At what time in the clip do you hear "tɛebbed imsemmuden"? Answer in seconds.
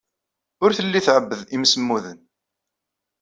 1.07-2.19